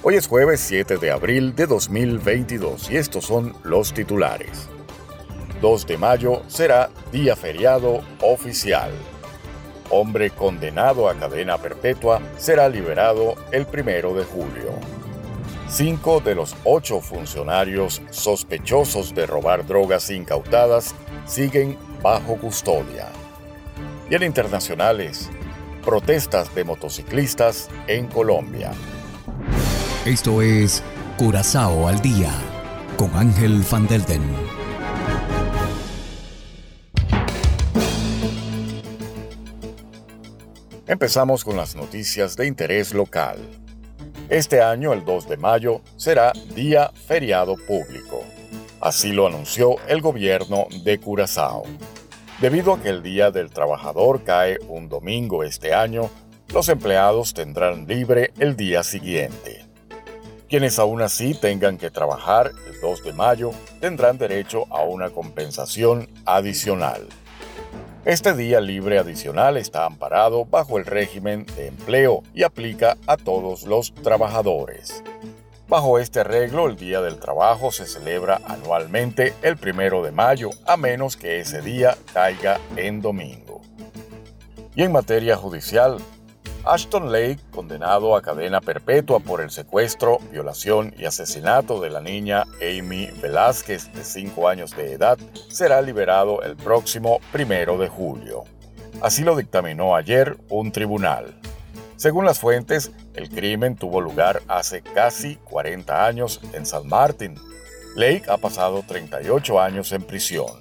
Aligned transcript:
Hoy 0.00 0.14
es 0.14 0.28
jueves 0.28 0.60
7 0.60 0.98
de 0.98 1.10
abril 1.10 1.56
de 1.56 1.66
2022 1.66 2.88
y 2.88 2.96
estos 2.96 3.24
son 3.24 3.52
los 3.64 3.92
titulares. 3.92 4.68
2 5.60 5.86
de 5.88 5.98
mayo 5.98 6.42
será 6.46 6.90
día 7.10 7.34
feriado 7.34 8.02
oficial. 8.20 8.92
Hombre 9.90 10.30
condenado 10.30 11.08
a 11.08 11.16
cadena 11.16 11.58
perpetua 11.58 12.22
será 12.36 12.68
liberado 12.68 13.34
el 13.50 13.66
1 13.66 14.14
de 14.14 14.24
julio. 14.24 14.70
Cinco 15.68 16.20
de 16.20 16.36
los 16.36 16.54
ocho 16.62 17.00
funcionarios 17.00 18.00
sospechosos 18.10 19.16
de 19.16 19.26
robar 19.26 19.66
drogas 19.66 20.10
incautadas 20.10 20.94
siguen 21.26 21.76
bajo 22.02 22.36
custodia. 22.36 23.08
Y 24.08 24.14
en 24.14 24.22
internacionales, 24.22 25.28
protestas 25.84 26.54
de 26.54 26.62
motociclistas 26.62 27.68
en 27.88 28.06
Colombia. 28.06 28.70
Esto 30.04 30.40
es 30.40 30.82
Curazao 31.18 31.88
al 31.88 32.00
día 32.00 32.32
con 32.96 33.14
Ángel 33.16 33.62
Van 33.68 33.86
Delden. 33.88 34.22
Empezamos 40.86 41.44
con 41.44 41.56
las 41.56 41.74
noticias 41.74 42.36
de 42.36 42.46
interés 42.46 42.94
local. 42.94 43.38
Este 44.30 44.62
año, 44.62 44.92
el 44.92 45.04
2 45.04 45.28
de 45.28 45.36
mayo, 45.36 45.82
será 45.96 46.32
día 46.54 46.90
feriado 47.06 47.56
público. 47.56 48.22
Así 48.80 49.12
lo 49.12 49.26
anunció 49.26 49.76
el 49.88 50.00
gobierno 50.00 50.68
de 50.84 50.98
Curazao. 51.00 51.64
Debido 52.40 52.74
a 52.74 52.80
que 52.80 52.88
el 52.88 53.02
Día 53.02 53.32
del 53.32 53.50
Trabajador 53.50 54.22
cae 54.22 54.58
un 54.68 54.88
domingo 54.88 55.42
este 55.42 55.74
año, 55.74 56.08
los 56.54 56.68
empleados 56.68 57.34
tendrán 57.34 57.86
libre 57.86 58.32
el 58.38 58.56
día 58.56 58.84
siguiente. 58.84 59.67
Quienes 60.48 60.78
aún 60.78 61.02
así 61.02 61.34
tengan 61.34 61.76
que 61.76 61.90
trabajar 61.90 62.52
el 62.66 62.80
2 62.80 63.04
de 63.04 63.12
mayo 63.12 63.50
tendrán 63.80 64.16
derecho 64.16 64.64
a 64.70 64.82
una 64.82 65.10
compensación 65.10 66.08
adicional. 66.24 67.06
Este 68.06 68.32
día 68.32 68.58
libre 68.58 68.98
adicional 68.98 69.58
está 69.58 69.84
amparado 69.84 70.46
bajo 70.46 70.78
el 70.78 70.86
régimen 70.86 71.44
de 71.54 71.66
empleo 71.66 72.22
y 72.32 72.44
aplica 72.44 72.96
a 73.06 73.18
todos 73.18 73.64
los 73.64 73.94
trabajadores. 73.94 75.04
Bajo 75.68 75.98
este 75.98 76.20
arreglo, 76.20 76.66
el 76.66 76.76
Día 76.76 77.02
del 77.02 77.18
Trabajo 77.18 77.70
se 77.70 77.84
celebra 77.84 78.40
anualmente 78.46 79.34
el 79.42 79.58
primero 79.58 80.02
de 80.02 80.12
mayo, 80.12 80.48
a 80.66 80.78
menos 80.78 81.18
que 81.18 81.40
ese 81.40 81.60
día 81.60 81.98
caiga 82.14 82.58
en 82.76 83.02
domingo. 83.02 83.60
Y 84.74 84.82
en 84.82 84.92
materia 84.92 85.36
judicial, 85.36 85.98
Ashton 86.68 87.10
Lake, 87.10 87.38
condenado 87.50 88.14
a 88.14 88.20
cadena 88.20 88.60
perpetua 88.60 89.20
por 89.20 89.40
el 89.40 89.50
secuestro, 89.50 90.18
violación 90.30 90.94
y 90.98 91.06
asesinato 91.06 91.80
de 91.80 91.88
la 91.88 92.02
niña 92.02 92.44
Amy 92.60 93.08
Velázquez 93.22 93.90
de 93.94 94.04
5 94.04 94.48
años 94.48 94.76
de 94.76 94.92
edad, 94.92 95.18
será 95.48 95.80
liberado 95.80 96.42
el 96.42 96.56
próximo 96.56 97.20
primero 97.32 97.78
de 97.78 97.88
julio. 97.88 98.44
Así 99.00 99.24
lo 99.24 99.34
dictaminó 99.34 99.96
ayer 99.96 100.36
un 100.50 100.70
tribunal. 100.70 101.40
Según 101.96 102.26
las 102.26 102.38
fuentes, 102.38 102.92
el 103.14 103.30
crimen 103.30 103.74
tuvo 103.74 104.02
lugar 104.02 104.42
hace 104.46 104.82
casi 104.82 105.36
40 105.36 106.04
años 106.04 106.40
en 106.52 106.66
San 106.66 106.86
Martín. 106.86 107.34
Lake 107.96 108.24
ha 108.28 108.36
pasado 108.36 108.84
38 108.86 109.58
años 109.58 109.90
en 109.92 110.02
prisión. 110.02 110.52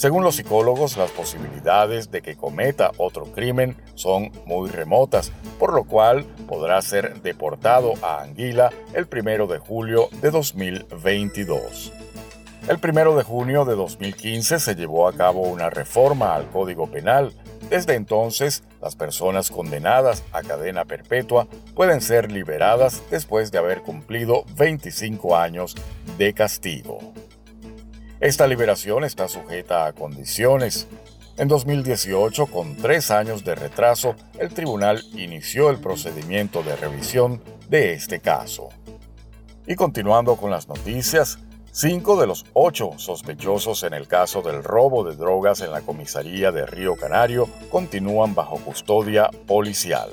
Según 0.00 0.24
los 0.24 0.36
psicólogos, 0.36 0.96
las 0.96 1.10
posibilidades 1.10 2.10
de 2.10 2.22
que 2.22 2.34
cometa 2.34 2.90
otro 2.96 3.26
crimen 3.26 3.76
son 3.96 4.32
muy 4.46 4.70
remotas, 4.70 5.30
por 5.58 5.74
lo 5.74 5.84
cual 5.84 6.24
podrá 6.48 6.80
ser 6.80 7.20
deportado 7.20 7.92
a 8.00 8.22
Anguila 8.22 8.70
el 8.94 9.06
1 9.12 9.46
de 9.46 9.58
julio 9.58 10.08
de 10.22 10.30
2022. 10.30 11.92
El 12.66 12.78
1 12.82 13.14
de 13.14 13.22
junio 13.24 13.66
de 13.66 13.74
2015 13.74 14.58
se 14.58 14.74
llevó 14.74 15.06
a 15.06 15.12
cabo 15.12 15.42
una 15.42 15.68
reforma 15.68 16.34
al 16.34 16.48
Código 16.48 16.86
Penal. 16.86 17.34
Desde 17.68 17.94
entonces, 17.94 18.64
las 18.80 18.96
personas 18.96 19.50
condenadas 19.50 20.24
a 20.32 20.40
cadena 20.40 20.86
perpetua 20.86 21.46
pueden 21.74 22.00
ser 22.00 22.32
liberadas 22.32 23.02
después 23.10 23.52
de 23.52 23.58
haber 23.58 23.82
cumplido 23.82 24.46
25 24.56 25.36
años 25.36 25.76
de 26.16 26.32
castigo. 26.32 27.12
Esta 28.20 28.46
liberación 28.46 29.04
está 29.04 29.28
sujeta 29.28 29.86
a 29.86 29.94
condiciones. 29.94 30.88
En 31.38 31.48
2018, 31.48 32.48
con 32.48 32.76
tres 32.76 33.10
años 33.10 33.44
de 33.44 33.54
retraso, 33.54 34.14
el 34.38 34.52
tribunal 34.52 35.02
inició 35.14 35.70
el 35.70 35.78
procedimiento 35.78 36.62
de 36.62 36.76
revisión 36.76 37.42
de 37.70 37.94
este 37.94 38.20
caso. 38.20 38.68
Y 39.66 39.74
continuando 39.74 40.36
con 40.36 40.50
las 40.50 40.68
noticias, 40.68 41.38
cinco 41.72 42.20
de 42.20 42.26
los 42.26 42.44
ocho 42.52 42.90
sospechosos 42.98 43.84
en 43.84 43.94
el 43.94 44.06
caso 44.06 44.42
del 44.42 44.62
robo 44.62 45.02
de 45.02 45.16
drogas 45.16 45.62
en 45.62 45.70
la 45.70 45.80
comisaría 45.80 46.52
de 46.52 46.66
Río 46.66 46.96
Canario 46.96 47.48
continúan 47.70 48.34
bajo 48.34 48.56
custodia 48.58 49.30
policial. 49.46 50.10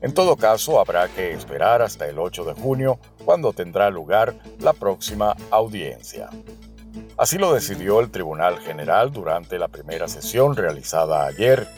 En 0.00 0.12
todo 0.12 0.34
caso, 0.34 0.80
habrá 0.80 1.06
que 1.06 1.32
esperar 1.32 1.82
hasta 1.82 2.08
el 2.08 2.18
8 2.18 2.46
de 2.46 2.54
junio, 2.54 2.98
cuando 3.24 3.52
tendrá 3.52 3.90
lugar 3.90 4.34
la 4.58 4.72
próxima 4.72 5.36
audiencia. 5.52 6.30
Así 7.16 7.38
lo 7.38 7.52
decidió 7.52 8.00
el 8.00 8.10
Tribunal 8.10 8.58
General 8.60 9.12
durante 9.12 9.58
la 9.58 9.68
primera 9.68 10.08
sesión 10.08 10.56
realizada 10.56 11.26
ayer. 11.26 11.68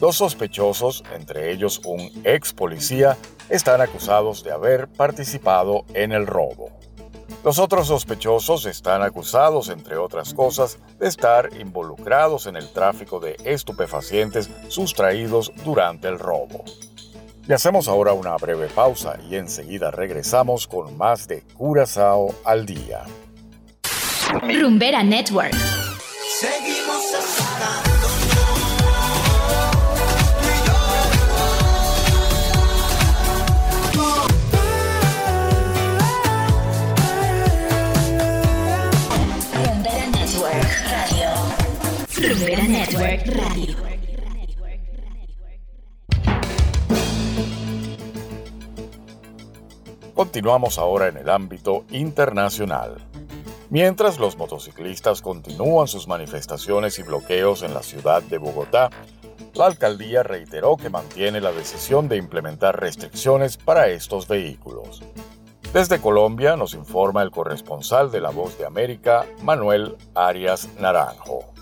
Dos 0.00 0.16
sospechosos, 0.16 1.04
entre 1.14 1.52
ellos 1.52 1.80
un 1.84 2.10
ex 2.24 2.52
policía, 2.52 3.16
están 3.48 3.80
acusados 3.80 4.42
de 4.42 4.52
haber 4.52 4.88
participado 4.88 5.84
en 5.94 6.12
el 6.12 6.26
robo. 6.26 6.70
Los 7.44 7.58
otros 7.58 7.88
sospechosos 7.88 8.66
están 8.66 9.02
acusados, 9.02 9.68
entre 9.68 9.96
otras 9.96 10.34
cosas, 10.34 10.78
de 10.98 11.06
estar 11.06 11.50
involucrados 11.60 12.46
en 12.46 12.56
el 12.56 12.72
tráfico 12.72 13.20
de 13.20 13.36
estupefacientes 13.44 14.50
sustraídos 14.68 15.52
durante 15.64 16.08
el 16.08 16.18
robo. 16.18 16.64
Y 17.48 17.52
hacemos 17.52 17.86
ahora 17.86 18.12
una 18.12 18.36
breve 18.36 18.66
pausa 18.66 19.16
y 19.30 19.36
enseguida 19.36 19.92
regresamos 19.92 20.66
con 20.66 20.96
más 20.96 21.28
de 21.28 21.42
Curazao 21.56 22.34
al 22.44 22.66
día. 22.66 23.04
Rumbera 24.32 25.02
Network. 25.04 25.54
Seguimos 26.40 27.04
Rumbera 39.54 40.06
Network 40.08 40.70
Radio. 40.90 41.30
Rumbera 42.16 42.64
Network 42.64 43.26
Radio. 43.26 43.76
Continuamos 50.14 50.78
ahora 50.78 51.08
en 51.08 51.18
el 51.18 51.28
ámbito 51.28 51.84
internacional. 51.90 53.06
Mientras 53.68 54.20
los 54.20 54.36
motociclistas 54.36 55.22
continúan 55.22 55.88
sus 55.88 56.06
manifestaciones 56.06 57.00
y 57.00 57.02
bloqueos 57.02 57.62
en 57.62 57.74
la 57.74 57.82
ciudad 57.82 58.22
de 58.22 58.38
Bogotá, 58.38 58.90
la 59.54 59.66
alcaldía 59.66 60.22
reiteró 60.22 60.76
que 60.76 60.88
mantiene 60.88 61.40
la 61.40 61.50
decisión 61.50 62.08
de 62.08 62.16
implementar 62.16 62.78
restricciones 62.78 63.56
para 63.56 63.88
estos 63.88 64.28
vehículos. 64.28 65.02
Desde 65.72 66.00
Colombia 66.00 66.56
nos 66.56 66.74
informa 66.74 67.22
el 67.22 67.32
corresponsal 67.32 68.12
de 68.12 68.20
La 68.20 68.30
Voz 68.30 68.56
de 68.56 68.66
América, 68.66 69.26
Manuel 69.42 69.96
Arias 70.14 70.68
Naranjo. 70.78 71.55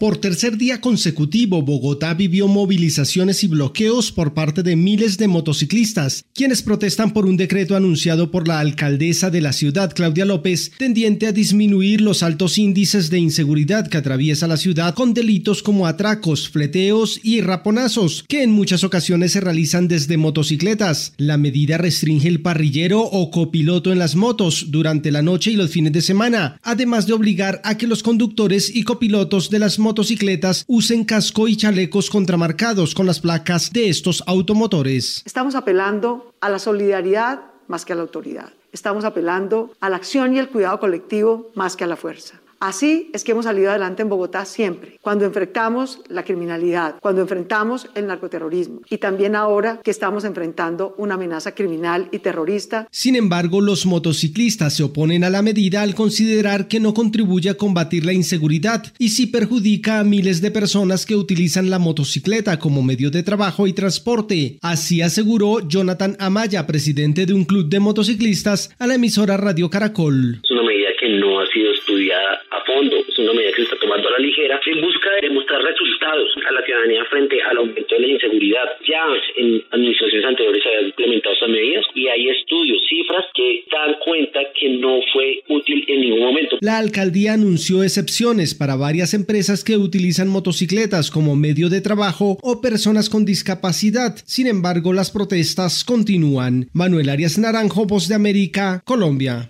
Por 0.00 0.16
tercer 0.16 0.56
día 0.56 0.80
consecutivo, 0.80 1.60
Bogotá 1.60 2.14
vivió 2.14 2.48
movilizaciones 2.48 3.44
y 3.44 3.48
bloqueos 3.48 4.12
por 4.12 4.32
parte 4.32 4.62
de 4.62 4.74
miles 4.74 5.18
de 5.18 5.28
motociclistas, 5.28 6.24
quienes 6.32 6.62
protestan 6.62 7.12
por 7.12 7.26
un 7.26 7.36
decreto 7.36 7.76
anunciado 7.76 8.30
por 8.30 8.48
la 8.48 8.60
alcaldesa 8.60 9.28
de 9.28 9.42
la 9.42 9.52
ciudad, 9.52 9.92
Claudia 9.94 10.24
López, 10.24 10.72
tendiente 10.78 11.26
a 11.26 11.32
disminuir 11.32 12.00
los 12.00 12.22
altos 12.22 12.56
índices 12.56 13.10
de 13.10 13.18
inseguridad 13.18 13.88
que 13.88 13.98
atraviesa 13.98 14.46
la 14.46 14.56
ciudad 14.56 14.94
con 14.94 15.12
delitos 15.12 15.62
como 15.62 15.86
atracos, 15.86 16.48
fleteos 16.48 17.20
y 17.22 17.42
raponazos, 17.42 18.24
que 18.26 18.42
en 18.42 18.52
muchas 18.52 18.84
ocasiones 18.84 19.32
se 19.32 19.42
realizan 19.42 19.86
desde 19.86 20.16
motocicletas. 20.16 21.12
La 21.18 21.36
medida 21.36 21.76
restringe 21.76 22.26
el 22.26 22.40
parrillero 22.40 23.02
o 23.02 23.30
copiloto 23.30 23.92
en 23.92 23.98
las 23.98 24.16
motos 24.16 24.68
durante 24.70 25.10
la 25.10 25.20
noche 25.20 25.50
y 25.50 25.56
los 25.56 25.70
fines 25.70 25.92
de 25.92 26.00
semana, 26.00 26.58
además 26.62 27.06
de 27.06 27.12
obligar 27.12 27.60
a 27.64 27.76
que 27.76 27.86
los 27.86 28.02
conductores 28.02 28.74
y 28.74 28.84
copilotos 28.84 29.50
de 29.50 29.58
las 29.58 29.78
motos 29.78 29.89
motocicletas 29.90 30.64
usen 30.68 31.04
casco 31.04 31.48
y 31.48 31.56
chalecos 31.56 32.10
contramarcados 32.10 32.94
con 32.94 33.06
las 33.06 33.18
placas 33.18 33.72
de 33.72 33.88
estos 33.88 34.22
automotores. 34.28 35.20
Estamos 35.26 35.56
apelando 35.56 36.32
a 36.40 36.48
la 36.48 36.60
solidaridad 36.60 37.40
más 37.66 37.84
que 37.84 37.92
a 37.92 37.96
la 37.96 38.02
autoridad. 38.02 38.50
Estamos 38.70 39.04
apelando 39.04 39.72
a 39.80 39.90
la 39.90 39.96
acción 39.96 40.36
y 40.36 40.38
el 40.38 40.48
cuidado 40.48 40.78
colectivo 40.78 41.50
más 41.56 41.74
que 41.74 41.82
a 41.82 41.88
la 41.88 41.96
fuerza. 41.96 42.39
Así 42.60 43.10
es 43.14 43.24
que 43.24 43.32
hemos 43.32 43.46
salido 43.46 43.70
adelante 43.70 44.02
en 44.02 44.10
Bogotá 44.10 44.44
siempre, 44.44 44.98
cuando 45.00 45.24
enfrentamos 45.24 46.00
la 46.10 46.24
criminalidad, 46.24 46.96
cuando 47.00 47.22
enfrentamos 47.22 47.88
el 47.94 48.06
narcoterrorismo 48.06 48.82
y 48.90 48.98
también 48.98 49.34
ahora 49.34 49.80
que 49.82 49.90
estamos 49.90 50.24
enfrentando 50.24 50.94
una 50.98 51.14
amenaza 51.14 51.54
criminal 51.54 52.08
y 52.12 52.18
terrorista. 52.18 52.86
Sin 52.90 53.16
embargo, 53.16 53.62
los 53.62 53.86
motociclistas 53.86 54.74
se 54.74 54.82
oponen 54.82 55.24
a 55.24 55.30
la 55.30 55.40
medida 55.40 55.80
al 55.80 55.94
considerar 55.94 56.68
que 56.68 56.80
no 56.80 56.92
contribuye 56.92 57.48
a 57.48 57.54
combatir 57.54 58.04
la 58.04 58.12
inseguridad 58.12 58.84
y 58.98 59.08
sí 59.08 59.26
perjudica 59.26 59.98
a 59.98 60.04
miles 60.04 60.42
de 60.42 60.50
personas 60.50 61.06
que 61.06 61.16
utilizan 61.16 61.70
la 61.70 61.78
motocicleta 61.78 62.58
como 62.58 62.82
medio 62.82 63.10
de 63.10 63.22
trabajo 63.22 63.66
y 63.68 63.72
transporte. 63.72 64.58
Así 64.60 65.00
aseguró 65.00 65.66
Jonathan 65.66 66.14
Amaya, 66.18 66.66
presidente 66.66 67.24
de 67.24 67.32
un 67.32 67.46
club 67.46 67.70
de 67.70 67.80
motociclistas, 67.80 68.70
a 68.78 68.86
la 68.86 68.96
emisora 68.96 69.38
Radio 69.38 69.70
Caracol. 69.70 70.42
Es 70.44 70.50
una 70.50 70.62
medida 70.62 70.89
que 71.00 71.08
no 71.08 71.40
ha 71.40 71.46
sido 71.46 71.72
estudiada 71.72 72.42
a 72.50 72.60
fondo, 72.66 72.96
es 73.08 73.18
una 73.18 73.32
medida 73.32 73.52
que 73.52 73.62
se 73.64 73.72
está 73.72 73.76
tomando 73.80 74.08
a 74.08 74.12
la 74.12 74.18
ligera 74.18 74.60
en 74.66 74.80
busca 74.82 75.08
de 75.22 75.30
mostrar 75.30 75.62
resultados 75.62 76.28
a 76.46 76.52
la 76.52 76.62
ciudadanía 76.62 77.04
frente 77.06 77.40
al 77.42 77.56
aumento 77.56 77.94
de 77.94 78.00
la 78.00 78.06
inseguridad. 78.08 78.68
Ya 78.86 79.02
en 79.36 79.64
administraciones 79.70 80.26
anteriores 80.26 80.62
se 80.62 80.68
habían 80.68 80.86
implementado 80.86 81.34
estas 81.34 81.48
medidas 81.48 81.84
y 81.94 82.06
hay 82.06 82.28
estudios, 82.28 82.78
cifras 82.88 83.24
que 83.34 83.64
dan 83.72 83.96
cuenta 84.04 84.40
que 84.58 84.68
no 84.76 85.00
fue 85.12 85.42
útil 85.48 85.84
en 85.88 86.00
ningún 86.02 86.20
momento. 86.20 86.58
La 86.60 86.78
alcaldía 86.78 87.32
anunció 87.32 87.82
excepciones 87.82 88.54
para 88.54 88.76
varias 88.76 89.14
empresas 89.14 89.64
que 89.64 89.76
utilizan 89.76 90.28
motocicletas 90.28 91.10
como 91.10 91.34
medio 91.34 91.70
de 91.70 91.80
trabajo 91.80 92.36
o 92.42 92.60
personas 92.60 93.08
con 93.08 93.24
discapacidad. 93.24 94.16
Sin 94.26 94.46
embargo, 94.46 94.92
las 94.92 95.10
protestas 95.10 95.82
continúan. 95.84 96.68
Manuel 96.74 97.08
Arias 97.08 97.38
Naranjo, 97.38 97.86
Voz 97.86 98.08
de 98.08 98.14
América, 98.14 98.82
Colombia. 98.84 99.48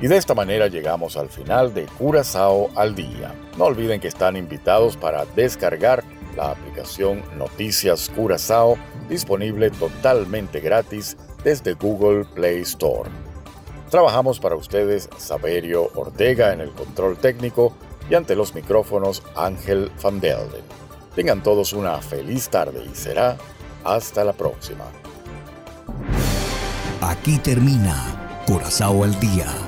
Y 0.00 0.06
de 0.06 0.16
esta 0.16 0.34
manera 0.34 0.68
llegamos 0.68 1.16
al 1.16 1.28
final 1.28 1.74
de 1.74 1.86
Curazao 1.86 2.70
al 2.76 2.94
día. 2.94 3.34
No 3.56 3.64
olviden 3.64 4.00
que 4.00 4.06
están 4.06 4.36
invitados 4.36 4.96
para 4.96 5.24
descargar 5.24 6.04
la 6.36 6.52
aplicación 6.52 7.24
Noticias 7.36 8.08
Curazao 8.14 8.78
disponible 9.08 9.70
totalmente 9.70 10.60
gratis 10.60 11.16
desde 11.42 11.72
Google 11.72 12.24
Play 12.26 12.60
Store. 12.60 13.10
Trabajamos 13.90 14.38
para 14.38 14.54
ustedes 14.54 15.08
Saberio 15.16 15.90
Ortega 15.96 16.52
en 16.52 16.60
el 16.60 16.70
control 16.70 17.16
técnico 17.16 17.72
y 18.08 18.14
ante 18.14 18.36
los 18.36 18.54
micrófonos 18.54 19.24
Ángel 19.34 19.90
Van 20.00 20.20
Delden. 20.20 20.62
Tengan 21.16 21.42
todos 21.42 21.72
una 21.72 22.00
feliz 22.00 22.48
tarde 22.48 22.84
y 22.88 22.94
será 22.94 23.36
hasta 23.82 24.22
la 24.22 24.32
próxima. 24.32 24.84
Aquí 27.00 27.38
termina 27.38 28.44
Curazao 28.46 29.02
al 29.02 29.18
día 29.18 29.67